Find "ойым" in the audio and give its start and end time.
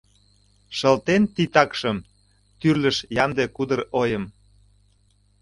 4.01-4.23